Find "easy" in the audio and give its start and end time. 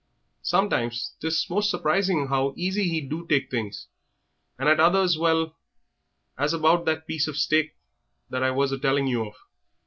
2.57-2.81